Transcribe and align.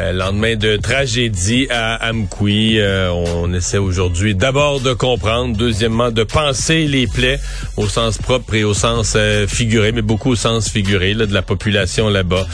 Euh, 0.00 0.12
lendemain 0.12 0.56
de 0.56 0.76
tragédie 0.76 1.66
à 1.70 2.08
Amkoui, 2.08 2.80
euh, 2.80 3.10
on 3.10 3.52
essaie 3.52 3.78
aujourd'hui 3.78 4.34
d'abord 4.34 4.80
de 4.80 4.94
comprendre, 4.94 5.56
deuxièmement 5.56 6.10
de 6.10 6.22
penser 6.22 6.86
les 6.86 7.06
plaies 7.06 7.38
au 7.76 7.86
sens 7.86 8.16
propre 8.16 8.54
et 8.54 8.64
au 8.64 8.72
sens 8.72 9.14
euh, 9.16 9.46
figuré, 9.46 9.92
mais 9.92 10.00
beaucoup 10.00 10.30
au 10.30 10.36
sens 10.36 10.70
figuré 10.70 11.14
de 11.14 11.34
la 11.34 11.42
population 11.42 12.08
là-bas. 12.08 12.46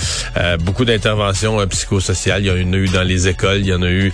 beaucoup 0.61 0.85
d'interventions 0.85 1.65
psychosociales, 1.69 2.43
il 2.43 2.47
y 2.47 2.51
en 2.51 2.73
a 2.73 2.77
eu 2.77 2.89
dans 2.89 3.03
les 3.03 3.29
écoles, 3.29 3.61
il 3.61 3.67
y 3.67 3.75
en 3.75 3.83
a 3.83 3.91
eu 3.91 4.13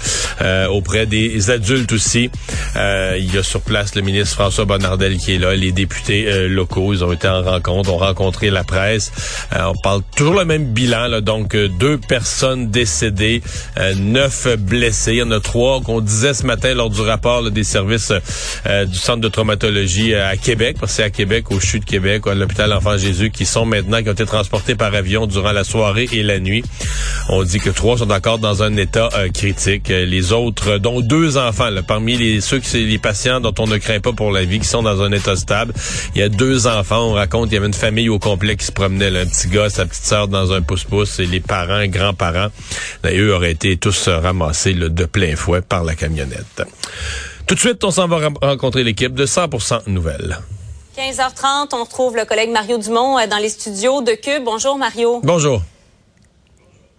auprès 0.71 1.07
des 1.07 1.51
adultes 1.51 1.93
aussi. 1.93 2.31
il 2.77 3.35
y 3.35 3.39
a 3.39 3.43
sur 3.43 3.61
place 3.61 3.95
le 3.95 4.03
ministre 4.03 4.35
François 4.35 4.65
Bonnardel 4.65 5.17
qui 5.17 5.35
est 5.35 5.39
là, 5.39 5.55
les 5.55 5.73
députés 5.73 6.49
locaux, 6.49 6.93
ils 6.93 7.05
ont 7.05 7.13
été 7.13 7.29
en 7.29 7.43
rencontre, 7.43 7.93
ont 7.93 7.99
rencontré 7.99 8.51
la 8.51 8.65
presse. 8.65 9.13
on 9.53 9.75
parle 9.83 10.03
toujours 10.17 10.35
le 10.35 10.45
même 10.45 10.73
bilan, 10.73 11.07
là, 11.07 11.21
donc 11.21 11.57
deux 11.57 11.99
personnes 11.99 12.71
décédées 12.71 13.22
euh, 13.79 13.95
neuf 13.95 14.47
blessés. 14.59 15.13
Il 15.13 15.19
y 15.19 15.23
en 15.23 15.31
a 15.31 15.41
trois 15.41 15.81
qu'on 15.81 16.01
disait 16.01 16.35
ce 16.35 16.45
matin 16.45 16.75
lors 16.75 16.91
du 16.91 17.01
rapport 17.01 17.51
des 17.51 17.65
services 17.65 18.13
euh, 18.67 18.85
du 18.85 18.97
centre 18.97 19.21
de 19.21 19.29
traumatologie 19.29 20.15
euh, 20.15 20.31
à 20.31 20.37
Québec, 20.37 20.77
parce 20.81 20.93
que 20.93 20.97
c'est 20.97 21.03
à 21.03 21.11
Québec, 21.11 21.51
au 21.51 21.61
CHU 21.61 21.81
de 21.81 21.85
Québec, 21.85 22.23
à 22.27 22.35
l'hôpital 22.35 22.73
Enfant 22.73 22.97
Jésus, 22.97 23.31
qui 23.31 23.47
sont 23.47 23.65
maintenant, 23.65 24.03
qui 24.03 24.09
ont 24.09 24.13
été 24.13 24.27
transportés 24.27 24.75
par 24.75 24.95
avion 24.95 25.27
durant 25.27 25.53
la 25.53 25.65
soirée 25.65 26.09
et 26.13 26.23
la 26.23 26.39
nuit. 26.39 26.65
On 27.29 27.43
dit 27.43 27.59
que 27.59 27.71
trois 27.71 27.99
sont 27.99 28.11
encore 28.11 28.39
dans 28.39 28.63
un 28.63 28.77
état 28.77 29.09
critique. 29.33 29.89
Les 29.89 30.33
autres, 30.33 30.79
dont 30.79 31.01
deux 31.01 31.37
enfants, 31.37 31.69
parmi 31.87 32.17
les 32.17 32.41
ceux 32.41 32.59
qui 32.59 32.85
les 32.85 32.99
patients 32.99 33.41
dont 33.41 33.55
on 33.59 33.67
ne 33.67 33.79
craint 33.79 34.01
pas 34.01 34.13
pour 34.13 34.31
la 34.31 34.45
vie, 34.45 34.59
qui 34.59 34.67
sont 34.67 34.83
dans 34.83 35.03
un 35.03 35.13
état 35.13 35.37
stable, 35.37 35.73
il 36.15 36.21
y 36.21 36.25
a 36.25 36.29
deux 36.29 36.67
enfants. 36.67 37.11
On 37.11 37.13
raconte 37.13 37.47
qu'il 37.47 37.55
y 37.55 37.59
avait 37.59 37.67
une 37.67 37.75
famille 37.75 38.09
au 38.09 38.19
complet 38.19 38.57
qui 38.57 38.65
se 38.65 38.73
promenait, 38.73 39.09
un 39.09 39.27
petit 39.27 39.49
gars, 39.49 39.71
sa 39.71 39.87
petite 39.87 40.05
sœur 40.05 40.29
dans 40.29 40.53
un 40.53 40.63
pouce-pouce, 40.63 41.19
et 41.21 41.27
les 41.27 41.41
parents, 41.41 41.87
grands-parents. 41.87 42.49
Et 43.09 43.19
eux 43.19 43.35
auraient 43.35 43.51
été 43.53 43.77
tous 43.77 44.09
ramassés 44.09 44.75
de 44.75 45.05
plein 45.05 45.37
fouet 45.37 45.61
par 45.61 45.85
la 45.85 45.95
camionnette. 45.95 46.63
Tout 47.47 47.55
de 47.55 47.61
suite, 47.61 47.83
on 47.85 47.91
s'en 47.91 48.07
va 48.07 48.31
rencontrer 48.41 48.85
l'équipe 48.85 49.15
de 49.15 49.27
100% 49.27 49.89
Nouvelles. 49.89 50.39
15h30, 50.97 51.69
on 51.73 51.85
retrouve 51.85 52.17
le 52.17 52.25
collègue 52.25 52.51
Mario 52.51 52.77
Dumont 52.79 53.19
euh, 53.19 53.27
dans 53.27 53.39
les 53.39 53.49
studios 53.49 54.03
de 54.03 54.13
Cube. 54.13 54.45
Bonjour 54.45 54.77
Mario. 54.77 55.21
Bonjour. 55.25 55.63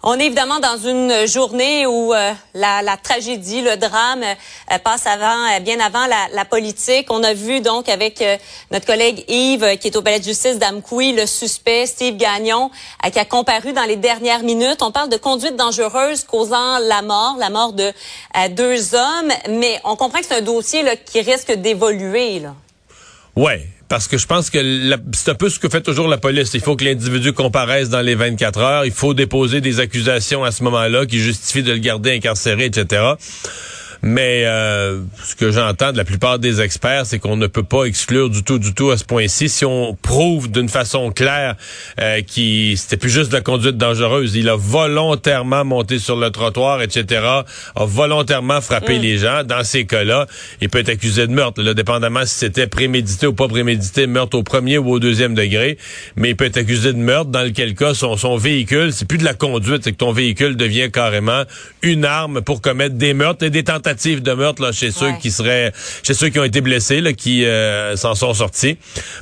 On 0.06 0.20
est 0.20 0.26
évidemment 0.26 0.60
dans 0.60 0.76
une 0.76 1.26
journée 1.26 1.88
où 1.88 2.14
euh, 2.14 2.34
la, 2.54 2.82
la, 2.82 2.98
tragédie, 2.98 3.62
le 3.62 3.78
drame 3.78 4.22
euh, 4.24 4.78
passe 4.84 5.08
avant, 5.08 5.46
euh, 5.46 5.62
bien 5.62 5.80
avant 5.80 6.06
la, 6.08 6.28
la, 6.34 6.44
politique. 6.44 7.08
On 7.10 7.24
a 7.24 7.34
vu 7.34 7.62
donc 7.62 7.88
avec 7.88 8.22
notre 8.70 8.86
collègue 8.86 9.24
Yves, 9.30 9.78
qui 9.78 9.88
est 9.88 9.96
au 9.96 10.02
palais 10.02 10.20
de 10.20 10.26
justice 10.26 10.60
d'Amkoui, 10.60 11.14
le 11.14 11.26
suspect 11.26 11.86
Steve 11.86 12.18
Gagnon, 12.18 12.70
qui 13.14 13.18
a 13.18 13.24
comparu 13.24 13.72
dans 13.72 13.86
les 13.86 13.96
dernières 13.96 14.44
minutes. 14.44 14.82
On 14.82 14.92
parle 14.92 15.08
de 15.08 15.16
conduite 15.16 15.56
dangereuse 15.56 16.26
causant 16.26 16.80
la 16.80 17.02
mort, 17.02 17.38
la 17.40 17.50
mort 17.50 17.72
de 17.72 17.94
deux 18.50 18.96
hommes, 18.96 19.32
mais 19.52 19.80
on 19.86 19.96
comprend 19.96 20.20
que 20.20 20.26
c'est 20.26 20.36
un 20.36 20.42
dossier 20.42 20.84
là, 20.84 20.98
qui 20.98 21.22
risque 21.22 21.54
d'évoluer. 21.54 22.42
Ouais, 23.38 23.66
parce 23.94 24.08
que 24.08 24.18
je 24.18 24.26
pense 24.26 24.50
que 24.50 24.58
c'est 25.12 25.30
un 25.30 25.36
peu 25.36 25.50
ce 25.50 25.60
que 25.60 25.70
fait 25.70 25.82
toujours 25.82 26.08
la 26.08 26.18
police. 26.18 26.56
Il 26.56 26.62
faut 26.62 26.76
que 26.76 26.84
l'individu 26.84 27.32
comparaisse 27.32 27.90
dans 27.90 28.02
les 28.02 28.16
24 28.16 28.60
heures. 28.60 28.86
Il 28.86 28.92
faut 28.92 29.14
déposer 29.14 29.62
des 29.62 29.80
accusations 29.80 30.44
à 30.44 30.50
ce 30.50 30.64
moment-là 30.64 31.06
qui 31.06 31.20
justifient 31.20 31.62
de 31.62 31.74
le 31.74 31.78
garder 31.78 32.16
incarcéré, 32.16 32.66
etc. 32.66 33.04
Mais 34.06 34.44
euh, 34.46 35.00
ce 35.24 35.34
que 35.34 35.50
j'entends 35.50 35.94
de 35.94 35.98
la 35.98 36.04
plupart 36.04 36.38
des 36.38 36.60
experts, 36.60 37.06
c'est 37.06 37.20
qu'on 37.20 37.38
ne 37.38 37.48
peut 37.48 37.64
pas 37.64 37.86
exclure 37.86 38.30
du 38.30 38.44
tout, 38.44 38.60
du 38.60 38.74
tout 38.74 38.92
à 38.92 38.98
ce 38.98 39.06
point-ci. 39.06 39.48
Si 39.48 39.64
on 39.64 39.96
prouve 39.96 40.52
d'une 40.52 40.68
façon 40.68 41.10
claire 41.12 41.56
euh, 42.02 42.22
qu'il 42.22 42.78
c'était 42.78 42.98
plus 42.98 43.10
juste 43.10 43.30
de 43.30 43.36
la 43.36 43.42
conduite 43.42 43.78
dangereuse, 43.78 44.36
il 44.36 44.50
a 44.50 44.58
volontairement 44.58 45.64
monté 45.64 46.00
sur 46.00 46.18
le 46.18 46.32
trottoir, 46.32 46.82
etc., 46.82 47.22
a 47.76 47.86
volontairement 47.86 48.60
frappé 48.60 49.00
mm. 49.00 49.02
les 49.02 49.18
gens. 49.20 49.44
Dans 49.46 49.64
ces 49.64 49.86
cas-là, 49.86 50.28
il 50.60 50.68
peut 50.68 50.80
être 50.80 50.90
accusé 50.90 51.26
de 51.26 51.32
meurtre, 51.32 51.62
là, 51.62 51.74
dépendamment 51.74 52.26
si 52.26 52.36
c'était 52.40 52.68
prémédité 52.68 53.26
ou 53.26 53.34
pas 53.34 53.48
prémédité, 53.48 54.06
meurtre 54.06 54.38
au 54.38 54.44
premier 54.44 54.78
ou 54.80 54.92
au 54.92 55.00
deuxième 55.00 55.34
degré. 55.34 55.78
Mais 56.18 56.32
il 56.32 56.36
peut 56.36 56.46
être 56.46 56.58
accusé 56.58 56.92
de 56.92 56.98
meurtre, 56.98 57.32
dans 57.32 57.44
lequel 57.44 57.74
cas 57.74 57.94
son, 57.94 58.18
son 58.18 58.36
véhicule, 58.36 58.92
c'est 58.92 59.08
plus 59.08 59.18
de 59.18 59.24
la 59.24 59.34
conduite, 59.34 59.86
c'est 59.86 59.94
que 59.94 59.98
ton 59.98 60.12
véhicule 60.12 60.58
devient 60.58 60.92
carrément 60.92 61.44
une 61.82 62.04
arme 62.04 62.42
pour 62.42 62.60
commettre 62.60 62.96
des 62.96 63.14
meurtres 63.14 63.46
et 63.46 63.50
des 63.50 63.64
tentatives 63.64 63.93
de 63.94 64.34
meurtre 64.34 64.62
là, 64.62 64.72
chez 64.72 64.92
ceux 64.92 65.12
qui 65.22 65.32
seraient, 65.32 65.72
chez 66.04 66.14
ceux 66.14 66.30
qui 66.30 66.40
ont 66.40 66.44
été 66.44 66.62
blessés, 66.62 67.02
là, 67.02 67.14
qui 67.14 67.46
euh, 67.46 67.96
s'en 67.96 68.16
sont 68.16 68.34
sortis. 68.34 68.78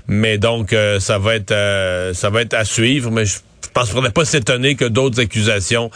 Mais 0.08 0.38
donc, 0.38 0.74
euh, 0.74 1.00
ça 1.00 1.18
va 1.18 1.36
être, 1.36 1.52
euh, 1.52 2.14
ça 2.14 2.30
va 2.30 2.42
être 2.42 2.54
à 2.54 2.66
suivre. 2.66 3.12
Mais 3.12 3.26
je 3.26 3.38
pense 3.74 3.86
qu'il 3.86 3.92
ne 3.92 3.96
faudrait 3.96 4.12
pas 4.12 4.26
s'étonner 4.26 4.76
que 4.76 4.86
d'autres 4.86 5.20
accusations 5.22 5.92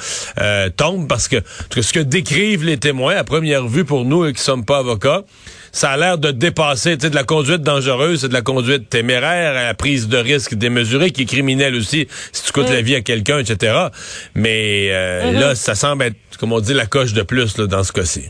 tombent 0.77 1.07
parce 1.07 1.27
que, 1.27 1.37
ce 1.75 1.93
que 1.93 1.99
décrivent 1.99 2.63
les 2.63 2.77
témoins 2.77 3.15
à 3.15 3.23
première 3.23 3.67
vue 3.67 3.85
pour 3.85 4.05
nous 4.05 4.31
qui 4.31 4.41
sommes 4.41 4.63
pas 4.63 4.79
avocats, 4.79 5.23
ça 5.71 5.91
a 5.91 5.97
l'air 5.97 6.17
de 6.17 6.31
dépasser, 6.31 6.97
tu 6.97 7.03
sais, 7.03 7.09
de 7.09 7.15
la 7.15 7.25
conduite 7.25 7.61
dangereuse, 7.61 8.21
c'est 8.21 8.29
de 8.29 8.33
la 8.33 8.41
conduite 8.41 8.89
téméraire, 8.89 9.53
la 9.55 9.73
prise 9.73 10.07
de 10.07 10.17
risque 10.17 10.55
démesurée, 10.55 11.11
qui 11.11 11.23
est 11.23 11.25
criminelle 11.25 11.75
aussi, 11.75 12.07
si 12.31 12.43
tu 12.43 12.51
coûtes 12.53 12.69
la 12.69 12.81
vie 12.81 12.95
à 12.95 13.01
quelqu'un, 13.01 13.39
etc. 13.39 13.73
Mais 14.35 14.87
mm-hmm. 14.87 15.37
là, 15.37 15.55
ça 15.55 15.75
semble 15.75 16.05
être, 16.05 16.15
comme 16.39 16.53
on 16.53 16.61
dit, 16.61 16.73
la 16.73 16.85
coche 16.85 17.11
de 17.11 17.23
plus 17.23 17.57
là, 17.57 17.67
dans 17.67 17.83
ce 17.83 17.91
cas-ci. 17.91 18.29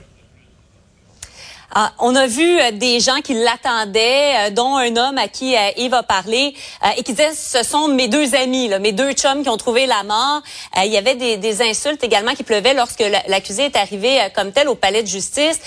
Ah, 1.77 1.91
on 1.99 2.15
a 2.15 2.25
vu 2.25 2.57
euh, 2.57 2.71
des 2.71 3.01
gens 3.01 3.19
qui 3.21 3.33
l'attendaient, 3.33 4.47
euh, 4.47 4.49
dont 4.49 4.77
un 4.77 4.95
homme 4.95 5.17
à 5.17 5.27
qui 5.27 5.57
euh, 5.57 5.71
Yves 5.75 5.93
a 5.93 6.03
parlé 6.03 6.53
et 6.97 7.03
qui 7.03 7.11
disait 7.11 7.33
ce 7.35 7.63
sont 7.63 7.89
mes 7.89 8.07
deux 8.07 8.33
amis, 8.33 8.69
là, 8.69 8.79
mes 8.79 8.93
deux 8.93 9.11
chums 9.11 9.43
qui 9.43 9.49
ont 9.49 9.57
trouvé 9.57 9.85
la 9.85 10.03
mort. 10.03 10.41
il 10.77 10.89
y 10.89 10.95
avait 10.95 11.15
des, 11.15 11.35
des, 11.35 11.61
insultes 11.61 12.01
également 12.01 12.33
qui 12.33 12.43
pleuvaient 12.43 12.73
lorsque 12.73 13.03
l'accusé 13.27 13.65
est 13.65 13.75
arrivé 13.75 14.19
comme 14.33 14.53
tel 14.53 14.69
au 14.69 14.75
palais 14.75 15.03
de 15.03 15.07
justice. 15.07 15.59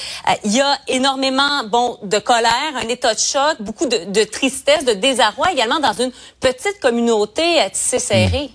il 0.44 0.56
y 0.56 0.62
a 0.62 0.78
énormément 0.88 1.64
bon 1.64 1.98
de 2.02 2.18
colère, 2.18 2.72
un 2.76 2.88
état 2.88 3.12
de 3.12 3.18
choc, 3.18 3.56
beaucoup 3.60 3.86
de, 3.86 4.10
de 4.10 4.24
tristesse, 4.24 4.86
de 4.86 4.94
désarroi 4.94 5.52
également 5.52 5.78
dans 5.78 5.92
une 5.92 6.12
petite 6.40 6.80
communauté 6.80 7.42
tissée 7.74 7.98
serrée. 7.98 8.48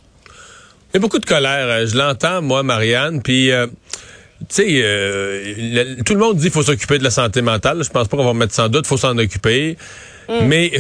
Il 0.89 0.95
y 0.95 0.97
a 0.97 0.99
beaucoup 0.99 1.19
de 1.19 1.25
colère. 1.25 1.85
Je 1.85 1.95
l'entends, 1.95 2.41
moi, 2.41 2.63
Marianne. 2.63 3.21
Puis 3.21 3.51
sais, 4.49 4.67
euh, 4.69 5.95
tout 6.05 6.13
le 6.13 6.19
monde 6.19 6.37
dit 6.37 6.43
qu'il 6.43 6.51
faut 6.51 6.63
s'occuper 6.63 6.97
de 6.97 7.03
la 7.03 7.11
santé 7.11 7.41
mentale. 7.41 7.83
Je 7.83 7.89
pense 7.89 8.07
pas 8.07 8.17
qu'on 8.17 8.25
va 8.25 8.33
mettre 8.33 8.53
sans 8.53 8.69
doute, 8.69 8.87
faut 8.87 8.97
s'en 8.97 9.17
occuper. 9.17 9.77
Mm. 10.29 10.45
Mais 10.47 10.71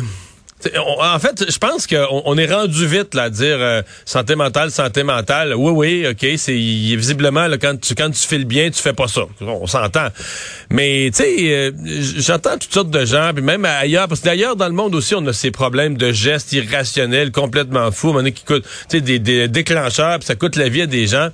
en 1.01 1.19
fait, 1.19 1.51
je 1.51 1.57
pense 1.57 1.87
qu'on 1.87 2.21
on 2.25 2.37
est 2.37 2.51
rendu 2.51 2.85
vite 2.85 3.15
là, 3.15 3.23
à 3.23 3.29
dire 3.29 3.57
euh, 3.59 3.81
santé 4.05 4.35
mentale, 4.35 4.71
santé 4.71 5.03
mentale. 5.03 5.53
Oui, 5.55 5.71
oui, 5.71 6.07
ok, 6.09 6.37
c'est 6.37 6.53
visiblement 6.53 7.47
là, 7.47 7.57
quand 7.57 7.79
tu 7.79 7.95
quand 7.95 8.09
tu 8.09 8.27
files 8.27 8.45
bien, 8.45 8.69
tu 8.69 8.81
fais 8.81 8.93
pas 8.93 9.07
ça. 9.07 9.23
On 9.41 9.67
s'entend. 9.67 10.07
Mais 10.69 11.09
tu 11.11 11.23
sais, 11.23 11.35
euh, 11.39 11.71
j'entends 12.17 12.57
toutes 12.57 12.73
sortes 12.73 12.89
de 12.89 13.05
gens, 13.05 13.31
puis 13.33 13.43
même 13.43 13.65
ailleurs, 13.65 14.07
parce 14.07 14.21
que 14.21 14.25
d'ailleurs 14.25 14.55
dans 14.55 14.67
le 14.67 14.73
monde 14.73 14.95
aussi, 14.95 15.15
on 15.15 15.25
a 15.27 15.33
ces 15.33 15.51
problèmes 15.51 15.97
de 15.97 16.11
gestes 16.11 16.53
irrationnels, 16.53 17.31
complètement 17.31 17.91
fous, 17.91 18.13
qui 18.23 18.43
coûtent, 18.43 18.63
tu 18.89 18.97
sais, 18.97 19.01
des, 19.01 19.19
des 19.19 19.47
déclencheurs, 19.47 20.19
puis 20.19 20.25
ça 20.25 20.35
coûte 20.35 20.55
la 20.55 20.69
vie 20.69 20.83
à 20.83 20.87
des 20.87 21.07
gens. 21.07 21.29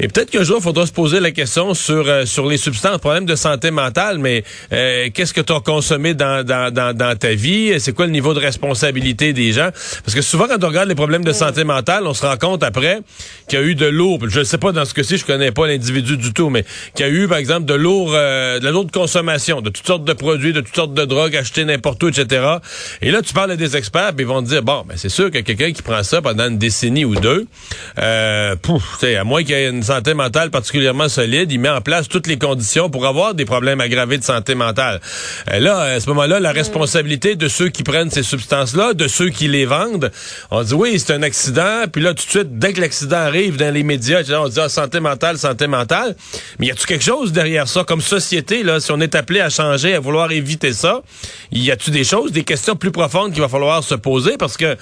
Et 0.00 0.08
peut-être 0.08 0.30
qu'un 0.30 0.42
jour, 0.42 0.58
il 0.60 0.62
faudra 0.62 0.86
se 0.86 0.92
poser 0.92 1.20
la 1.20 1.30
question 1.30 1.74
sur 1.74 2.08
euh, 2.08 2.26
sur 2.26 2.48
les 2.48 2.56
substances, 2.56 2.98
problèmes 2.98 3.26
de 3.26 3.36
santé 3.36 3.70
mentale, 3.70 4.18
mais 4.18 4.44
qu'est-ce 4.70 5.32
que 5.32 5.40
tu 5.40 5.52
as 5.52 5.60
consommé 5.60 6.14
dans, 6.14 6.44
dans, 6.44 6.72
dans, 6.72 6.96
dans 6.96 7.16
ta 7.16 7.34
vie? 7.34 7.74
C'est 7.78 7.92
quoi 7.92 8.06
le 8.06 8.12
niveau 8.12 8.34
de 8.34 8.40
responsabilité 8.40 9.32
des 9.32 9.52
gens? 9.52 9.70
Parce 10.04 10.14
que 10.14 10.22
souvent, 10.22 10.46
quand 10.46 10.62
on 10.62 10.68
regarde 10.68 10.88
les 10.88 10.94
problèmes 10.94 11.24
de 11.24 11.32
santé 11.32 11.64
mentale, 11.64 12.06
on 12.06 12.14
se 12.14 12.24
rend 12.24 12.36
compte 12.36 12.62
après 12.62 13.00
qu'il 13.48 13.58
y 13.58 13.62
a 13.62 13.64
eu 13.64 13.74
de 13.74 13.86
l'eau. 13.86 14.18
Je 14.26 14.40
ne 14.40 14.44
sais 14.44 14.58
pas 14.58 14.72
dans 14.72 14.84
ce 14.84 14.94
cas-ci, 14.94 15.18
je 15.18 15.24
connais 15.24 15.52
pas 15.52 15.66
l'individu 15.66 16.16
du 16.16 16.32
tout, 16.32 16.50
mais 16.50 16.64
qu'il 16.94 17.06
y 17.06 17.08
a 17.08 17.12
eu, 17.12 17.28
par 17.28 17.38
exemple, 17.38 17.66
de 17.66 17.74
l'eau, 17.74 18.12
euh, 18.14 18.58
de 18.58 18.64
la 18.64 18.70
lourde 18.70 18.90
consommation, 18.90 19.60
de 19.60 19.70
toutes 19.70 19.86
sortes 19.86 20.04
de 20.04 20.12
produits, 20.12 20.52
de 20.52 20.60
toutes 20.60 20.74
sortes 20.74 20.94
de 20.94 21.04
drogues 21.04 21.36
achetées 21.36 21.64
n'importe 21.64 22.02
où, 22.02 22.08
etc. 22.08 22.44
Et 23.02 23.10
là, 23.10 23.22
tu 23.22 23.32
parles 23.34 23.50
à 23.52 23.56
des 23.56 23.76
experts, 23.76 24.12
puis 24.14 24.24
ils 24.24 24.28
vont 24.28 24.42
te 24.42 24.48
dire, 24.48 24.62
bon, 24.62 24.84
ben 24.86 24.96
c'est 24.96 25.08
sûr 25.08 25.30
que 25.30 25.38
quelqu'un 25.38 25.72
qui 25.72 25.82
prend 25.82 26.02
ça 26.02 26.22
pendant 26.22 26.48
une 26.48 26.58
décennie 26.58 27.04
ou 27.04 27.14
deux, 27.14 27.46
euh, 27.98 28.56
pouf, 28.56 29.02
à 29.02 29.24
moins 29.24 29.42
qu'il 29.42 29.54
y 29.54 29.58
ait 29.58 29.68
une 29.68 29.83
santé 29.84 30.14
mentale 30.14 30.50
particulièrement 30.50 31.08
solide, 31.08 31.52
il 31.52 31.60
met 31.60 31.68
en 31.68 31.80
place 31.80 32.08
toutes 32.08 32.26
les 32.26 32.38
conditions 32.38 32.90
pour 32.90 33.06
avoir 33.06 33.34
des 33.34 33.44
problèmes 33.44 33.80
aggravés 33.80 34.18
de 34.18 34.24
santé 34.24 34.54
mentale. 34.54 35.00
Euh, 35.52 35.60
là, 35.60 35.78
à 35.80 36.00
ce 36.00 36.08
moment-là, 36.08 36.40
la 36.40 36.52
mm. 36.52 36.56
responsabilité 36.56 37.36
de 37.36 37.48
ceux 37.48 37.68
qui 37.68 37.82
prennent 37.82 38.10
ces 38.10 38.22
substances-là, 38.22 38.94
de 38.94 39.06
ceux 39.06 39.30
qui 39.30 39.48
les 39.48 39.66
vendent, 39.66 40.10
on 40.50 40.62
dit 40.62 40.74
oui, 40.74 40.98
c'est 40.98 41.12
un 41.12 41.22
accident, 41.22 41.84
puis 41.92 42.02
là, 42.02 42.14
tout 42.14 42.24
de 42.24 42.30
suite, 42.30 42.58
dès 42.58 42.72
que 42.72 42.80
l'accident 42.80 43.16
arrive 43.16 43.56
dans 43.56 43.72
les 43.72 43.82
médias, 43.82 44.22
on 44.36 44.48
dit 44.48 44.60
ah, 44.60 44.68
santé 44.68 45.00
mentale, 45.00 45.38
santé 45.38 45.66
mentale. 45.66 46.16
Mais 46.58 46.66
y 46.66 46.70
a-tu 46.70 46.86
quelque 46.86 47.04
chose 47.04 47.32
derrière 47.32 47.68
ça, 47.68 47.84
comme 47.84 48.00
société, 48.00 48.62
là, 48.62 48.80
si 48.80 48.90
on 48.92 49.00
est 49.00 49.14
appelé 49.14 49.40
à 49.40 49.50
changer, 49.50 49.94
à 49.94 50.00
vouloir 50.00 50.32
éviter 50.32 50.72
ça, 50.72 51.02
y 51.52 51.70
a-tu 51.70 51.90
des 51.90 52.04
choses, 52.04 52.32
des 52.32 52.44
questions 52.44 52.76
plus 52.76 52.90
profondes 52.90 53.32
qu'il 53.32 53.42
va 53.42 53.48
falloir 53.48 53.84
se 53.84 53.94
poser? 53.94 54.36
Parce 54.38 54.56
que 54.56 54.76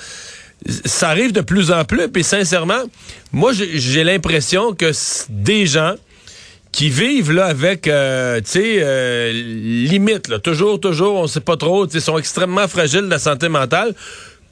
ça 0.84 1.10
arrive 1.10 1.32
de 1.32 1.40
plus 1.40 1.70
en 1.70 1.84
plus. 1.84 2.08
Puis 2.08 2.24
sincèrement, 2.24 2.82
moi, 3.32 3.52
j'ai 3.52 4.04
l'impression 4.04 4.72
que 4.74 4.92
des 5.28 5.66
gens 5.66 5.94
qui 6.72 6.88
vivent 6.88 7.32
là 7.32 7.46
avec, 7.46 7.86
euh, 7.86 8.40
tu 8.40 8.52
sais, 8.52 8.76
euh, 8.78 9.30
limite, 9.32 10.28
là, 10.28 10.38
toujours, 10.38 10.80
toujours, 10.80 11.16
on 11.16 11.26
sait 11.26 11.40
pas 11.40 11.58
trop, 11.58 11.86
ils 11.86 12.00
sont 12.00 12.16
extrêmement 12.16 12.66
fragiles 12.66 13.02
de 13.02 13.10
la 13.10 13.18
santé 13.18 13.50
mentale. 13.50 13.94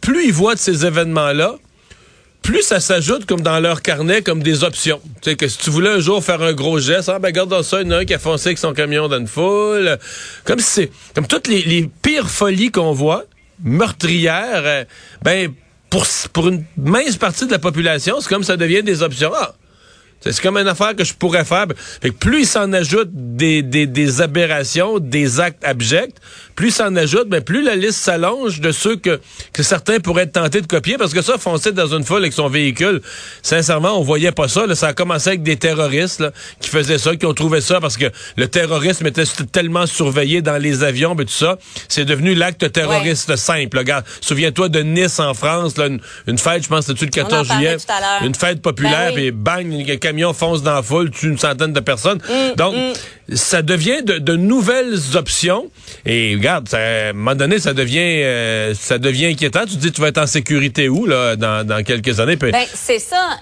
Plus 0.02 0.26
ils 0.26 0.32
voient 0.32 0.54
de 0.54 0.58
ces 0.58 0.84
événements-là, 0.84 1.56
plus 2.42 2.62
ça 2.62 2.80
s'ajoute 2.80 3.24
comme 3.26 3.40
dans 3.40 3.58
leur 3.60 3.80
carnet 3.80 4.22
comme 4.22 4.42
des 4.42 4.64
options. 4.64 5.00
Tu 5.22 5.30
sais, 5.30 5.36
que 5.36 5.48
si 5.48 5.58
tu 5.58 5.70
voulais 5.70 5.90
un 5.90 6.00
jour 6.00 6.22
faire 6.22 6.42
un 6.42 6.52
gros 6.52 6.78
geste, 6.78 7.08
ah 7.08 7.18
ben 7.18 7.28
regarde 7.28 7.50
dans 7.50 7.62
ça, 7.62 7.80
il 7.80 7.86
y 7.86 7.90
en 7.90 7.92
a 7.92 7.98
un 7.98 8.04
qui 8.04 8.14
a 8.14 8.18
foncé 8.18 8.48
avec 8.50 8.58
son 8.58 8.74
camion 8.74 9.08
dans 9.08 9.18
une 9.18 9.26
foule. 9.26 9.98
Comme 10.44 10.58
si 10.58 10.70
c'est, 10.70 10.90
comme 11.14 11.26
toutes 11.26 11.48
les, 11.48 11.62
les 11.62 11.88
pires 12.02 12.30
folies 12.30 12.70
qu'on 12.70 12.92
voit, 12.92 13.24
meurtrières, 13.62 14.62
euh, 14.64 14.84
ben, 15.22 15.52
pour, 15.90 16.06
pour 16.32 16.48
une 16.48 16.64
mince 16.76 17.16
partie 17.16 17.46
de 17.46 17.50
la 17.50 17.58
population, 17.58 18.20
c'est 18.20 18.28
comme 18.28 18.44
ça 18.44 18.56
devient 18.56 18.82
des 18.82 19.02
options. 19.02 19.32
Ah, 19.34 19.54
c'est 20.20 20.38
comme 20.40 20.58
une 20.58 20.68
affaire 20.68 20.94
que 20.94 21.04
je 21.04 21.14
pourrais 21.14 21.44
faire. 21.44 21.66
Fait 22.00 22.10
que 22.10 22.14
plus 22.14 22.40
il 22.40 22.46
s'en 22.46 22.72
ajoute 22.72 23.08
des, 23.12 23.62
des, 23.62 23.86
des, 23.86 24.20
aberrations, 24.20 24.98
des 24.98 25.40
actes 25.40 25.64
abjects, 25.64 26.14
plus 26.60 26.72
s'en 26.72 26.94
ajoute, 26.94 27.28
mais 27.30 27.40
plus 27.40 27.62
la 27.62 27.74
liste 27.74 28.00
s'allonge 28.00 28.60
de 28.60 28.70
ceux 28.70 28.96
que, 28.96 29.18
que 29.54 29.62
certains 29.62 29.98
pourraient 29.98 30.24
être 30.24 30.32
tentés 30.32 30.60
de 30.60 30.66
copier. 30.66 30.98
Parce 30.98 31.14
que 31.14 31.22
ça, 31.22 31.38
foncer 31.38 31.72
dans 31.72 31.86
une 31.86 32.04
foule 32.04 32.18
avec 32.18 32.34
son 32.34 32.48
véhicule, 32.48 33.00
sincèrement, 33.40 33.98
on 33.98 34.02
voyait 34.02 34.30
pas 34.30 34.46
ça. 34.46 34.66
Là. 34.66 34.74
Ça 34.74 34.88
a 34.88 34.92
commencé 34.92 35.30
avec 35.30 35.42
des 35.42 35.56
terroristes 35.56 36.20
là, 36.20 36.32
qui 36.60 36.68
faisaient 36.68 36.98
ça, 36.98 37.16
qui 37.16 37.24
ont 37.24 37.32
trouvé 37.32 37.62
ça 37.62 37.80
parce 37.80 37.96
que 37.96 38.04
le 38.36 38.46
terrorisme 38.46 39.06
était 39.06 39.24
tellement 39.50 39.86
surveillé 39.86 40.42
dans 40.42 40.58
les 40.58 40.84
avions 40.84 41.14
et 41.14 41.24
tout 41.24 41.32
ça. 41.32 41.56
C'est 41.88 42.04
devenu 42.04 42.34
l'acte 42.34 42.70
terroriste 42.70 43.34
simple. 43.36 43.78
Regarde, 43.78 44.04
souviens-toi 44.20 44.68
de 44.68 44.80
Nice 44.80 45.18
en 45.18 45.32
France, 45.32 45.78
là, 45.78 45.86
une, 46.26 46.38
fête, 46.38 46.64
je 46.64 46.68
pense, 46.68 46.84
c'était 46.84 47.06
le 47.06 47.10
14 47.10 47.48
juillet? 47.48 47.78
Une 48.22 48.34
fête 48.34 48.60
populaire, 48.60 49.16
et 49.16 49.30
ben 49.30 49.64
bang, 49.64 49.98
camion 49.98 50.34
fonce 50.34 50.62
dans 50.62 50.74
la 50.74 50.82
foule, 50.82 51.10
tue 51.10 51.28
une 51.28 51.38
centaine 51.38 51.72
de 51.72 51.80
personnes. 51.80 52.18
Mm, 52.18 52.56
Donc, 52.56 52.74
mm. 52.74 52.92
Ça 53.34 53.62
devient 53.62 54.02
de, 54.02 54.36
nouvelles 54.36 54.98
options. 55.14 55.70
Et 56.06 56.34
regarde, 56.34 56.68
ça, 56.68 56.78
à 56.78 57.10
un 57.10 57.12
moment 57.12 57.34
donné, 57.34 57.58
ça 57.58 57.74
devient, 57.74 57.98
euh, 58.00 58.74
ça 58.74 58.98
devient 58.98 59.26
inquiétant. 59.26 59.66
Tu 59.66 59.76
te 59.76 59.80
dis, 59.80 59.92
tu 59.92 60.00
vas 60.00 60.08
être 60.08 60.18
en 60.18 60.26
sécurité 60.26 60.88
où, 60.88 61.06
là, 61.06 61.36
dans, 61.36 61.66
dans 61.66 61.82
quelques 61.82 62.20
années? 62.20 62.36
Ben, 62.36 62.54
c'est 62.72 62.98
ça 62.98 63.40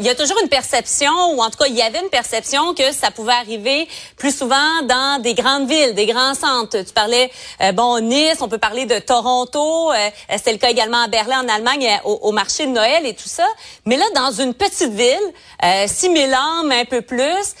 il 0.00 0.06
y 0.06 0.10
a 0.10 0.14
toujours 0.14 0.38
une 0.40 0.48
perception, 0.48 1.12
ou 1.34 1.42
en 1.42 1.50
tout 1.50 1.58
cas, 1.58 1.66
il 1.66 1.74
y 1.74 1.82
avait 1.82 1.98
une 2.00 2.08
perception 2.08 2.72
que 2.72 2.92
ça 2.92 3.10
pouvait 3.10 3.32
arriver 3.32 3.88
plus 4.16 4.36
souvent 4.36 4.82
dans 4.84 5.20
des 5.20 5.34
grandes 5.34 5.68
villes, 5.68 5.94
des 5.94 6.06
grands 6.06 6.34
centres. 6.34 6.78
Tu 6.84 6.92
parlais, 6.92 7.30
euh, 7.60 7.72
bon, 7.72 7.98
Nice, 8.00 8.36
on 8.40 8.48
peut 8.48 8.58
parler 8.58 8.86
de 8.86 8.98
Toronto, 9.00 9.92
euh, 9.92 10.10
c'était 10.30 10.52
le 10.52 10.58
cas 10.58 10.70
également 10.70 11.02
à 11.02 11.08
Berlin, 11.08 11.44
en 11.44 11.48
Allemagne, 11.48 11.88
euh, 12.04 12.08
au, 12.08 12.30
marché 12.30 12.66
de 12.66 12.70
Noël 12.70 13.06
et 13.06 13.14
tout 13.14 13.28
ça. 13.28 13.46
Mais 13.86 13.96
là, 13.96 14.04
dans 14.14 14.30
une 14.30 14.54
petite 14.54 14.92
ville, 14.92 15.18
euh, 15.64 15.86
6 15.88 16.12
000 16.14 16.32
âmes, 16.32 16.70
un 16.70 16.84
peu 16.84 17.02
plus, 17.02 17.54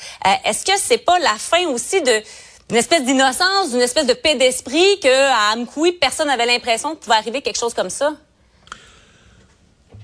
est-ce 0.44 0.64
que 0.64 0.78
c'est 0.78 0.98
pas 0.98 1.18
la 1.18 1.34
fin 1.38 1.66
aussi 1.66 2.00
de 2.02 2.22
une 2.70 2.76
espèce 2.76 3.02
d'innocence, 3.02 3.70
d'une 3.70 3.80
espèce 3.80 4.06
de 4.06 4.12
paix 4.12 4.34
d'esprit 4.34 5.00
que 5.00 5.08
à 5.08 5.54
Amkoui, 5.54 5.92
personne 5.92 6.28
n'avait 6.28 6.46
l'impression 6.46 6.90
que 6.90 6.96
pouvait 6.96 7.16
arriver 7.16 7.40
quelque 7.40 7.58
chose 7.58 7.72
comme 7.72 7.90
ça? 7.90 8.12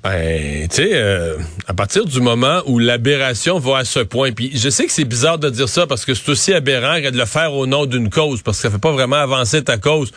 Ben, 0.04 0.68
tu 0.68 0.76
sais, 0.76 0.90
euh, 0.92 1.38
à 1.66 1.72
partir 1.72 2.04
du 2.04 2.20
moment 2.20 2.60
où 2.66 2.78
l'aberration 2.78 3.58
va 3.58 3.78
à 3.78 3.84
ce 3.86 4.00
point, 4.00 4.32
puis 4.32 4.50
je 4.54 4.68
sais 4.68 4.84
que 4.84 4.92
c'est 4.92 5.06
bizarre 5.06 5.38
de 5.38 5.48
dire 5.48 5.68
ça 5.68 5.86
parce 5.86 6.04
que 6.04 6.12
c'est 6.12 6.28
aussi 6.28 6.52
aberrant 6.52 7.00
que 7.00 7.08
de 7.08 7.16
le 7.16 7.24
faire 7.24 7.54
au 7.54 7.66
nom 7.66 7.86
d'une 7.86 8.10
cause, 8.10 8.42
parce 8.42 8.58
que 8.58 8.64
ça 8.64 8.70
fait 8.70 8.78
pas 8.78 8.92
vraiment 8.92 9.16
avancer 9.16 9.64
ta 9.64 9.78
cause. 9.78 10.12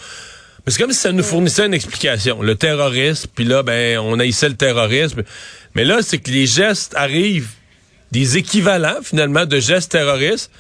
Mais 0.66 0.74
c'est 0.74 0.82
comme 0.82 0.92
si 0.92 1.00
ça 1.00 1.14
nous 1.14 1.24
fournissait 1.24 1.66
une 1.66 1.74
explication. 1.74 2.42
Le 2.42 2.56
terrorisme, 2.56 3.30
puis 3.34 3.46
là, 3.46 3.64
ben, 3.64 3.98
on 4.00 4.20
haïssait 4.20 4.50
le 4.50 4.58
terrorisme. 4.58 5.24
Mais 5.74 5.86
là, 5.86 6.00
c'est 6.02 6.18
que 6.18 6.32
les 6.32 6.48
gestes 6.48 6.94
arrivent, 6.98 7.52
des 8.12 8.38
équivalents, 8.38 8.98
finalement, 9.02 9.46
de 9.46 9.58
gestes 9.58 9.94
terroristes, 9.94 10.52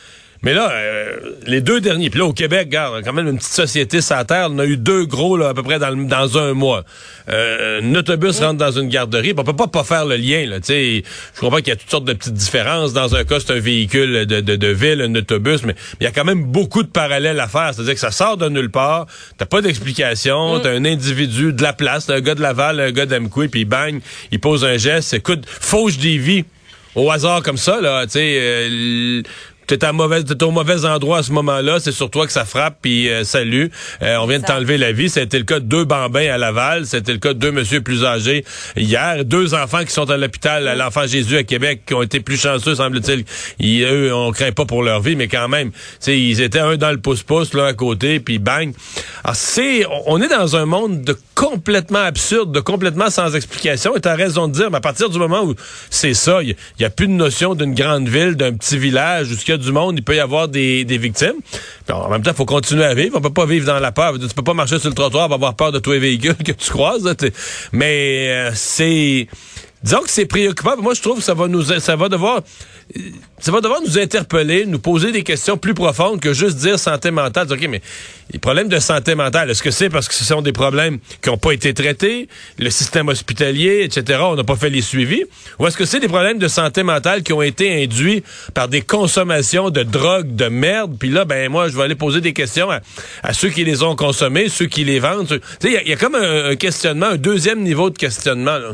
mais 0.44 0.54
là, 0.54 0.72
euh, 0.72 1.18
les 1.48 1.62
deux 1.62 1.82
derniers, 1.82 2.10
puis 2.10 2.20
là 2.20 2.26
au 2.26 2.34
Québec, 2.34 2.68
regarde, 2.68 3.04
quand 3.04 3.14
même 3.14 3.28
une 3.28 3.38
petite 3.38 3.54
société 3.54 4.02
sur 4.02 4.26
terre, 4.26 4.50
on 4.52 4.60
a 4.60 4.66
eu 4.66 4.78
deux 4.78 5.06
gros 5.06 5.38
là, 5.38 5.50
à 5.50 5.54
peu 5.54 5.64
près 5.64 5.80
dans, 5.80 5.96
dans 5.96 6.38
un 6.38 6.54
mois. 6.54 6.84
Euh, 7.30 7.82
un 7.82 7.96
autobus 7.96 8.40
rentre 8.40 8.58
dans 8.58 8.72
une 8.72 8.90
garderie, 8.90 9.34
on 9.38 9.44
peut 9.44 9.56
pas 9.56 9.68
pas 9.68 9.84
faire 9.84 10.06
le 10.06 10.16
lien. 10.16 10.46
Là, 10.46 10.58
je 10.68 11.02
comprends 11.40 11.58
qu'il 11.58 11.70
y 11.70 11.72
a 11.72 11.76
toutes 11.76 11.90
sortes 11.90 12.06
de 12.06 12.14
petites 12.14 12.34
différences. 12.34 12.94
Dans 12.94 13.16
un 13.16 13.24
cas, 13.24 13.40
c'est 13.40 13.54
un 13.54 13.60
véhicule 13.60 14.26
de, 14.26 14.42
de, 14.42 14.56
de 14.56 14.68
ville, 14.68 15.02
un 15.02 15.14
autobus, 15.16 15.64
mais 15.64 15.76
il 16.00 16.04
y 16.04 16.08
a 16.08 16.12
quand 16.12 16.26
même 16.26 16.44
beaucoup 16.44 16.84
de 16.84 16.88
parallèles 16.88 17.40
à 17.40 17.48
faire. 17.48 17.72
C'est-à-dire 17.74 17.96
que 17.96 18.00
ça 18.00 18.12
sort 18.12 18.38
de 18.38 18.50
nulle 18.50 18.72
part, 18.72 19.08
t'as 19.38 19.46
pas 19.46 19.62
d'explication, 19.62 20.58
mm. 20.58 20.62
t'as 20.62 20.72
un 20.72 20.86
individu 20.86 21.54
de 21.54 21.62
la 21.62 21.74
place, 21.74 22.10
un 22.10 22.22
gars 22.22 22.36
de 22.36 22.42
Laval, 22.42 22.80
un 22.80 22.92
gars 22.92 23.06
d'Amkoui, 23.06 23.48
puis 23.48 23.66
bang, 23.66 24.00
il 24.32 24.40
pose 24.40 24.64
un 24.64 24.78
geste, 24.78 25.14
écoute, 25.14 25.44
fauche 25.48 25.98
des 25.98 26.18
vies 26.18 26.46
au 26.96 27.12
hasard 27.12 27.44
comme 27.44 27.58
ça, 27.58 27.80
là, 27.80 28.06
tu 28.06 28.14
sais, 28.14 28.38
euh, 28.42 29.22
t'es 29.68 29.84
à 29.84 29.92
mauvais, 29.92 30.24
t'es 30.24 30.42
au 30.44 30.52
mauvais 30.52 30.86
endroit 30.86 31.20
à 31.20 31.24
ce 31.24 31.32
moment-là, 31.34 31.80
c'est 31.80 31.92
sur 31.92 32.10
toi 32.10 32.26
que 32.26 32.32
ça 32.32 32.46
frappe, 32.46 32.78
puis 32.82 33.10
euh, 33.10 33.26
salut, 33.26 33.70
euh, 34.02 34.16
on 34.18 34.26
vient 34.26 34.40
de 34.40 34.46
t'enlever 34.46 34.78
la 34.78 34.94
vie. 34.94 35.10
C'était 35.10 35.38
le 35.38 35.44
cas 35.44 35.60
de 35.60 35.66
deux 35.66 35.84
bambins 35.84 36.32
à 36.32 36.38
Laval, 36.38 36.86
c'était 36.86 37.12
le 37.12 37.20
cas 37.20 37.34
de 37.34 37.40
deux 37.40 37.52
monsieur 37.52 37.82
plus 37.82 38.06
âgés 38.06 38.46
hier, 38.78 39.26
deux 39.26 39.54
enfants 39.54 39.84
qui 39.84 39.92
sont 39.92 40.10
à 40.10 40.16
l'hôpital, 40.16 40.68
à 40.68 40.76
l'enfant 40.76 41.06
Jésus 41.06 41.38
à 41.38 41.44
Québec, 41.44 41.82
qui 41.86 41.94
ont 41.94 42.02
été 42.02 42.22
plus 42.22 42.42
chanceux, 42.42 42.76
semble-t-il. 42.76 43.26
Ils, 43.60 43.84
eux, 43.84 44.14
on 44.14 44.32
craint 44.32 44.54
pas 44.54 44.66
pour 44.66 44.84
leur 44.84 45.02
vie, 45.02 45.16
mais 45.16 45.28
quand 45.28 45.50
même, 45.50 45.72
ils 46.08 46.42
étaient 46.42 46.60
un 46.60 46.78
dans 46.78 46.92
le 46.92 46.98
pouce-pouce, 46.98 47.54
là, 47.54 47.66
à 47.68 47.74
côté, 47.74 48.20
puis 48.22 48.40
bang. 48.40 48.74
Alors, 49.24 49.36
c'est, 49.36 49.86
on 50.06 50.22
est 50.22 50.30
dans 50.30 50.56
un 50.56 50.66
monde 50.66 51.02
de 51.02 51.16
complètement 51.36 52.00
absurde, 52.00 52.52
de 52.52 52.60
complètement 52.62 53.10
sans 53.10 53.36
explication, 53.36 53.96
et 53.96 54.02
t'as 54.02 54.16
raison 54.16 54.48
de 54.48 54.54
dire, 54.54 54.72
mais 54.72 54.78
à 54.78 54.82
partir 54.82 55.10
du 55.10 55.20
moment 55.20 55.44
où 55.44 55.56
c'est 55.90 56.14
ça, 56.14 56.42
il 56.42 56.56
y, 56.80 56.86
a 56.86 56.90
plus 56.90 57.08
de 57.08 57.12
notion 57.12 57.54
d'une 57.54 57.76
grande 57.76 58.08
ville, 58.08 58.36
d'un 58.36 58.54
petit 58.54 58.78
village, 58.78 59.32
où 59.32 59.36
ce 59.36 59.57
du 59.58 59.72
monde, 59.72 59.96
il 59.98 60.04
peut 60.04 60.16
y 60.16 60.20
avoir 60.20 60.48
des, 60.48 60.84
victimes. 60.86 61.36
en 61.92 62.10
même 62.10 62.22
temps, 62.22 62.32
il 62.32 62.38
faut 62.38 62.46
continuer 62.46 62.86
à 62.86 62.94
vivre. 62.94 63.18
On 63.18 63.22
peut 63.22 63.30
pas 63.30 63.46
vivre 63.46 63.66
dans 63.66 63.80
la 63.80 63.92
peur. 63.92 64.14
Tu 64.20 64.28
peux 64.36 64.44
pas 64.44 64.54
marcher 64.54 64.80
sur 64.80 64.90
le 64.90 64.96
trottoir 64.96 65.30
et 65.30 65.34
avoir 65.34 65.56
peur 65.56 65.72
de 65.72 65.80
tous 65.80 65.92
les 65.92 66.00
véhicules 66.00 66.36
que 66.46 66.52
tu 66.52 66.70
croises. 66.70 67.16
Mais 67.72 68.28
euh, 68.30 68.52
c'est... 68.54 69.28
Disons 69.88 70.02
que 70.02 70.10
c'est 70.10 70.26
préoccupant. 70.26 70.76
Moi, 70.82 70.96
je 70.96 71.02
trouve 71.02 71.20
que 71.20 71.24
ça 71.24 71.34
va 71.34 71.48
nous, 71.48 71.64
ça 71.64 71.96
va 71.96 72.10
devoir, 72.10 72.42
ça 73.40 73.54
va 73.54 73.62
devoir 73.62 73.80
nous 73.82 73.98
interpeller, 73.98 74.66
nous 74.66 74.80
poser 74.80 75.14
des 75.14 75.24
questions 75.24 75.56
plus 75.56 75.74
profondes 75.74 76.20
que 76.20 76.34
juste 76.34 76.58
dire 76.58 76.78
santé 76.78 77.10
mentale. 77.10 77.48
OK, 77.50 77.66
mais 77.70 77.82
les 78.34 78.38
problèmes 78.38 78.68
de 78.68 78.80
santé 78.80 79.16
mentale, 79.16 79.50
est-ce 79.50 79.64
que 79.64 79.72
c'est 79.72 79.90
parce 79.90 80.10
que 80.10 80.14
ce 80.14 80.26
sont 80.26 80.42
des 80.42 80.52
problèmes 80.52 81.00
qui 81.22 81.30
n'ont 81.30 81.38
pas 81.38 81.54
été 81.54 81.74
traités, 81.74 82.28
le 82.60 82.70
système 82.70 83.08
hospitalier, 83.08 83.84
etc., 83.86 84.20
on 84.24 84.36
n'a 84.36 84.44
pas 84.44 84.58
fait 84.58 84.70
les 84.70 84.82
suivis, 84.82 85.24
ou 85.58 85.68
est-ce 85.68 85.78
que 85.78 85.86
c'est 85.86 86.02
des 86.02 86.10
problèmes 86.10 86.38
de 86.38 86.50
santé 86.50 86.84
mentale 86.84 87.24
qui 87.24 87.32
ont 87.32 87.42
été 87.42 87.82
induits 87.82 88.26
par 88.54 88.68
des 88.68 88.82
consommations 88.82 89.70
de 89.70 89.84
drogue, 89.84 90.36
de 90.36 90.50
merde, 90.50 90.98
puis 91.00 91.12
là, 91.12 91.24
ben 91.24 91.50
moi, 91.50 91.70
je 91.70 91.78
vais 91.78 91.84
aller 91.84 91.96
poser 91.96 92.20
des 92.20 92.34
questions 92.34 92.68
à, 92.70 93.34
ceux 93.34 93.52
qui 93.52 93.64
les 93.64 93.84
ont 93.84 93.96
consommés, 93.96 94.50
ceux 94.50 94.66
qui 94.66 94.84
les 94.84 95.00
vendent. 95.00 95.40
Il 95.64 95.72
y, 95.72 95.94
a 95.94 95.96
comme 95.96 96.16
un, 96.16 96.50
un 96.50 96.56
questionnement, 96.58 97.06
un 97.06 97.16
deuxième 97.16 97.62
niveau 97.62 97.90
de 97.90 97.98
questionnement. 97.98 98.58
Là. 98.58 98.74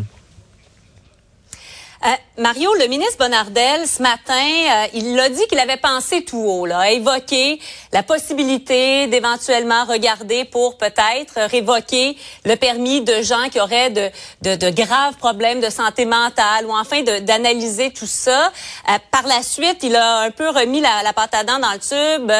Euh, 2.05 2.09
Mario, 2.37 2.73
le 2.73 2.87
ministre 2.87 3.17
Bonardel, 3.17 3.87
ce 3.87 4.01
matin, 4.01 4.33
euh, 4.33 4.87
il 4.93 5.17
a 5.17 5.29
dit 5.29 5.47
qu'il 5.47 5.59
avait 5.59 5.77
pensé 5.77 6.25
tout 6.25 6.37
haut, 6.37 6.65
là, 6.65 6.79
a 6.79 6.91
évoqué 6.91 7.61
la 7.93 8.03
possibilité 8.03 9.07
d'éventuellement 9.07 9.85
regarder 9.85 10.43
pour 10.43 10.77
peut-être 10.77 11.49
révoquer 11.49 12.17
le 12.43 12.55
permis 12.57 12.99
de 12.99 13.21
gens 13.21 13.47
qui 13.49 13.61
auraient 13.61 13.89
de, 13.89 14.09
de, 14.41 14.55
de 14.55 14.69
graves 14.71 15.15
problèmes 15.15 15.61
de 15.61 15.69
santé 15.69 16.03
mentale 16.03 16.65
ou 16.65 16.73
enfin 16.75 17.03
d'analyser 17.03 17.93
tout 17.93 18.05
ça. 18.05 18.47
Euh, 18.47 18.97
par 19.09 19.25
la 19.25 19.41
suite, 19.41 19.77
il 19.83 19.95
a 19.95 20.19
un 20.19 20.31
peu 20.31 20.49
remis 20.49 20.81
la, 20.81 21.03
la 21.03 21.13
à 21.15 21.43
dents 21.45 21.59
dans 21.59 21.71
le 21.71 21.79
tube 21.79 22.31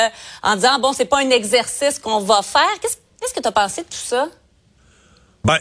en 0.44 0.56
disant, 0.56 0.78
bon, 0.80 0.92
c'est 0.92 1.06
pas 1.06 1.20
un 1.20 1.30
exercice 1.30 2.00
qu'on 2.00 2.20
va 2.20 2.42
faire. 2.42 2.80
Qu'est-ce 2.82 3.34
que 3.34 3.40
tu 3.40 3.48
as 3.48 3.52
pensé 3.54 3.84
de 3.84 3.88
tout 3.88 3.96
ça? 3.96 4.28
Ben, 5.46 5.58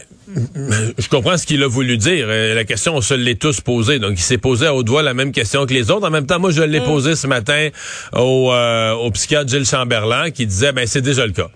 je 0.97 1.09
comprends 1.09 1.37
ce 1.37 1.45
qu'il 1.45 1.61
a 1.61 1.67
voulu 1.67 1.97
dire. 1.97 2.27
Euh, 2.29 2.55
la 2.55 2.63
question, 2.63 2.95
on 2.95 3.01
se 3.01 3.13
l'est 3.13 3.35
tous 3.35 3.59
posée. 3.59 3.99
Donc, 3.99 4.13
il 4.13 4.21
s'est 4.21 4.37
posé 4.37 4.65
à 4.65 4.73
haute 4.73 4.87
voix 4.87 5.03
la 5.03 5.13
même 5.13 5.33
question 5.33 5.65
que 5.65 5.73
les 5.73 5.91
autres. 5.91 6.07
En 6.07 6.09
même 6.09 6.25
temps, 6.25 6.39
moi, 6.39 6.51
je 6.51 6.61
l'ai 6.61 6.79
mm. 6.79 6.85
posé 6.85 7.15
ce 7.17 7.27
matin 7.27 7.67
au, 8.13 8.53
euh, 8.53 8.93
au 8.93 9.11
psychiatre 9.11 9.49
Gilles 9.49 9.65
Chamberlain 9.65 10.31
qui 10.31 10.45
disait, 10.45 10.71
ben, 10.71 10.87
c'est 10.87 11.01
déjà 11.01 11.25
le 11.25 11.33
cas. 11.33 11.49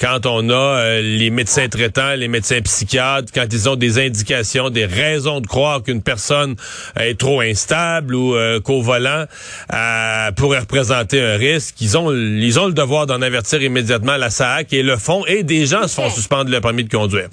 Quand 0.00 0.26
on 0.26 0.48
a 0.50 0.54
euh, 0.54 1.00
les 1.00 1.30
médecins 1.30 1.68
traitants, 1.68 2.14
les 2.14 2.28
médecins 2.28 2.60
psychiatres, 2.60 3.32
quand 3.34 3.46
ils 3.50 3.68
ont 3.68 3.76
des 3.76 3.98
indications, 3.98 4.70
des 4.70 4.84
raisons 4.84 5.40
de 5.40 5.46
croire 5.46 5.82
qu'une 5.82 6.02
personne 6.02 6.56
est 6.98 7.18
trop 7.18 7.40
instable 7.40 8.14
ou 8.14 8.34
euh, 8.34 8.60
qu'au 8.60 8.82
volant 8.82 9.24
euh, 9.72 10.32
pourrait 10.32 10.60
représenter 10.60 11.20
un 11.20 11.36
risque, 11.36 11.76
ils 11.80 11.96
ont, 11.96 12.12
ils 12.12 12.58
ont 12.58 12.66
le 12.66 12.72
devoir 12.72 13.06
d'en 13.06 13.22
avertir 13.22 13.62
immédiatement 13.62 14.16
la 14.16 14.30
SAC 14.30 14.72
et 14.72 14.82
le 14.82 14.96
font, 14.96 15.24
et 15.26 15.42
des 15.42 15.66
gens 15.66 15.88
se 15.88 15.94
font 15.94 16.10
suspendre 16.10 16.50
le 16.50 16.60
permis 16.60 16.84
de 16.84 16.94
conduire. 16.94 17.28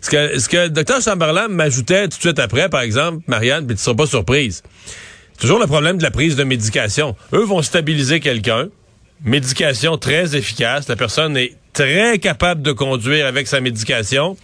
Ce 0.00 0.10
que, 0.10 0.38
ce 0.38 0.48
que 0.48 0.56
le 0.56 0.70
docteur 0.70 1.00
Chamberlain 1.00 1.48
m'ajoutait 1.48 2.08
tout 2.08 2.18
de 2.18 2.22
suite 2.22 2.38
après, 2.38 2.68
par 2.68 2.82
exemple, 2.82 3.22
Marianne, 3.26 3.66
puis 3.66 3.76
tu 3.76 3.82
seras 3.82 3.96
pas 3.96 4.06
surprise. 4.06 4.62
Toujours 5.40 5.58
le 5.58 5.66
problème 5.66 5.98
de 5.98 6.02
la 6.02 6.10
prise 6.10 6.36
de 6.36 6.44
médication. 6.44 7.16
Eux 7.32 7.44
vont 7.44 7.62
stabiliser 7.62 8.20
quelqu'un. 8.20 8.68
Médication 9.24 9.96
très 9.96 10.36
efficace. 10.36 10.88
La 10.88 10.96
personne 10.96 11.36
est 11.36 11.54
très 11.74 12.18
capable 12.18 12.62
de 12.62 12.72
conduire 12.72 13.26
avec 13.26 13.46
sa 13.46 13.60
médication. 13.60 14.36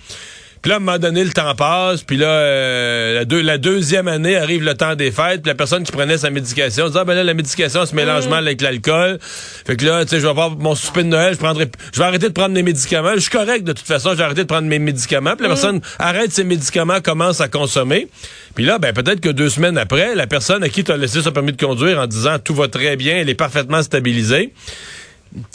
Puis 0.62 0.68
là, 0.68 0.75
à 0.75 0.76
un 0.76 0.80
moment 0.80 0.99
donné, 0.99 1.25
le 1.25 1.30
temps 1.30 1.54
passe, 1.54 2.02
puis 2.02 2.18
là, 2.18 2.26
euh, 2.26 3.25
la, 3.30 3.56
deuxième 3.56 4.08
année 4.08 4.37
arrive 4.37 4.62
le 4.62 4.75
temps 4.75 4.94
des 4.94 5.10
fêtes, 5.10 5.40
puis 5.40 5.49
la 5.49 5.54
personne 5.54 5.84
qui 5.84 5.92
prenait 5.92 6.18
sa 6.18 6.28
médication 6.28 6.90
dit, 6.90 6.99
ah 6.99 7.04
ben 7.04 7.14
là, 7.14 7.25
la 7.25 7.32
médication 7.32 7.87
se 7.87 7.94
mélange 7.94 8.26
mm. 8.26 8.30
mal 8.30 8.46
avec 8.46 8.60
l'alcool. 8.60 9.18
Fait 9.22 9.76
que 9.76 9.87
là, 9.87 10.04
tu 10.04 10.10
sais, 10.10 10.16
je 10.16 10.25
vais 10.25 10.28
avoir 10.28 10.50
mon 10.50 10.75
souper 10.75 11.02
de 11.02 11.08
Noël, 11.08 11.32
je 11.32 11.38
prendrai, 11.38 11.66
je 11.94 11.99
vais 11.99 12.04
arrêter 12.04 12.28
de 12.28 12.34
prendre 12.34 12.52
mes 12.52 12.62
médicaments. 12.62 13.14
Je 13.14 13.20
suis 13.20 13.30
correct, 13.30 13.64
de 13.64 13.72
toute 13.72 13.87
façon, 13.87 14.10
j'ai 14.14 14.22
arrêté 14.22 14.42
de 14.42 14.49
prendre 14.49 14.68
mes 14.68 14.78
médicaments. 14.78 15.34
Puis 15.34 15.46
la 15.46 15.49
mm. 15.49 15.52
personne 15.52 15.80
arrête 15.99 16.30
ses 16.30 16.44
médicaments, 16.44 17.00
commence 17.00 17.40
à 17.40 17.49
consommer. 17.49 18.08
Puis 18.54 18.66
là, 18.66 18.78
ben 18.78 18.92
peut-être 18.92 19.20
que 19.20 19.30
deux 19.30 19.49
semaines 19.49 19.78
après, 19.78 20.14
la 20.14 20.26
personne 20.26 20.62
à 20.62 20.68
qui 20.68 20.84
tu 20.84 20.92
as 20.92 20.99
laissé 20.99 21.22
son 21.22 21.32
permis 21.32 21.52
de 21.52 21.64
conduire 21.64 21.99
en 21.99 22.06
disant 22.06 22.38
tout 22.38 22.54
va 22.54 22.68
très 22.68 22.96
bien, 22.96 23.16
elle 23.16 23.30
est 23.30 23.34
parfaitement 23.34 23.82
stabilisée 23.82 24.52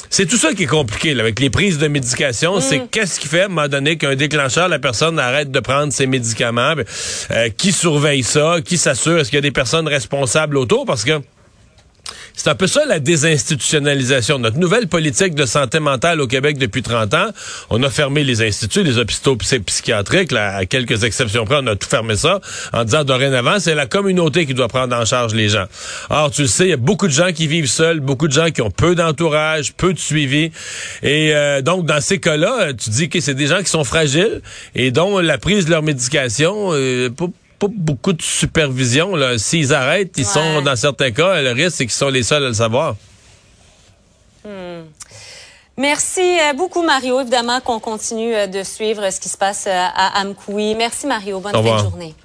c'est 0.09 0.25
tout 0.25 0.37
ça 0.37 0.53
qui 0.53 0.63
est 0.63 0.67
compliqué 0.67 1.19
avec 1.19 1.39
les 1.39 1.49
prises 1.49 1.77
de 1.77 1.87
médication. 1.87 2.61
C'est 2.61 2.79
mm. 2.79 2.87
qu'est-ce 2.89 3.19
qui 3.19 3.27
fait 3.27 3.41
à 3.41 3.45
un 3.45 3.47
moment 3.49 3.67
donné 3.67 3.97
qu'un 3.97 4.15
déclencheur, 4.15 4.69
la 4.69 4.79
personne 4.79 5.19
arrête 5.19 5.51
de 5.51 5.59
prendre 5.59 5.91
ses 5.91 6.07
médicaments? 6.07 6.75
Euh, 7.31 7.49
qui 7.49 7.71
surveille 7.71 8.23
ça? 8.23 8.57
Qui 8.63 8.77
s'assure? 8.77 9.19
Est-ce 9.19 9.29
qu'il 9.29 9.37
y 9.37 9.39
a 9.39 9.41
des 9.41 9.51
personnes 9.51 9.87
responsables 9.87 10.57
autour? 10.57 10.85
Parce 10.85 11.03
que 11.03 11.19
c'est 12.35 12.49
un 12.49 12.55
peu 12.55 12.67
ça 12.67 12.85
la 12.85 12.99
désinstitutionnalisation. 12.99 14.39
Notre 14.39 14.57
nouvelle 14.57 14.87
politique 14.87 15.35
de 15.35 15.45
santé 15.45 15.79
mentale 15.79 16.21
au 16.21 16.27
Québec 16.27 16.57
depuis 16.57 16.81
30 16.81 17.13
ans, 17.13 17.27
on 17.69 17.81
a 17.83 17.89
fermé 17.89 18.23
les 18.23 18.41
instituts, 18.41 18.83
les 18.83 18.97
hôpitaux 18.97 19.35
psychiatriques, 19.35 20.31
là, 20.31 20.55
à 20.55 20.65
quelques 20.65 21.03
exceptions 21.03 21.45
près, 21.45 21.57
on 21.61 21.67
a 21.67 21.75
tout 21.75 21.87
fermé 21.87 22.15
ça 22.15 22.41
en 22.73 22.83
disant 22.83 23.03
dorénavant, 23.03 23.59
c'est 23.59 23.75
la 23.75 23.85
communauté 23.85 24.45
qui 24.45 24.53
doit 24.53 24.67
prendre 24.67 24.95
en 24.95 25.05
charge 25.05 25.33
les 25.33 25.49
gens. 25.49 25.65
Or, 26.09 26.31
tu 26.31 26.43
le 26.43 26.47
sais, 26.47 26.65
il 26.65 26.69
y 26.69 26.73
a 26.73 26.77
beaucoup 26.77 27.07
de 27.07 27.13
gens 27.13 27.31
qui 27.31 27.47
vivent 27.47 27.69
seuls, 27.69 27.99
beaucoup 27.99 28.27
de 28.27 28.33
gens 28.33 28.51
qui 28.51 28.61
ont 28.61 28.71
peu 28.71 28.95
d'entourage, 28.95 29.73
peu 29.73 29.93
de 29.93 29.99
suivi. 29.99 30.51
Et 31.03 31.33
euh, 31.33 31.61
donc, 31.61 31.85
dans 31.85 32.01
ces 32.01 32.19
cas-là, 32.19 32.73
tu 32.73 32.89
dis 32.89 33.09
que 33.09 33.19
c'est 33.19 33.33
des 33.33 33.47
gens 33.47 33.59
qui 33.59 33.69
sont 33.69 33.83
fragiles 33.83 34.41
et 34.75 34.91
dont 34.91 35.19
la 35.19 35.37
prise 35.37 35.65
de 35.65 35.71
leur 35.71 35.83
médication, 35.83 36.69
euh, 36.73 37.09
pas 37.59 37.67
beaucoup 37.69 38.13
de 38.13 38.21
supervision. 38.21 39.13
S'ils 39.37 39.73
arrêtent, 39.73 40.13
ils 40.17 40.25
sont, 40.25 40.61
dans 40.61 40.75
certains 40.75 41.11
cas, 41.11 41.41
le 41.41 41.51
risque, 41.51 41.77
c'est 41.77 41.85
qu'ils 41.85 41.93
sont 41.93 42.09
les 42.09 42.23
seuls 42.23 42.43
à 42.43 42.47
le 42.47 42.53
savoir. 42.53 42.95
Hmm. 44.43 44.83
Merci 45.77 46.21
euh, 46.21 46.53
beaucoup, 46.53 46.83
Mario. 46.83 47.19
Évidemment 47.19 47.59
qu'on 47.59 47.79
continue 47.79 48.33
euh, 48.33 48.47
de 48.47 48.63
suivre 48.63 49.09
ce 49.09 49.19
qui 49.19 49.27
se 49.27 49.37
passe 49.37 49.65
euh, 49.67 49.71
à 49.73 50.21
Amkoui. 50.21 50.75
Merci, 50.75 51.05
Mario. 51.05 51.39
Bonne 51.39 51.51
fin 51.51 51.61
de 51.61 51.79
journée. 51.79 52.15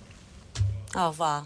Au 0.97 1.09
revoir. 1.09 1.45